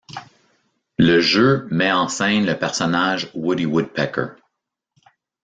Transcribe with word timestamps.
Le 0.97 1.21
jeu 1.21 1.67
met 1.69 1.91
en 1.91 2.07
scène 2.07 2.47
le 2.47 2.57
personnage 2.57 3.29
Woody 3.35 3.67
Woodpecker. 3.67 4.29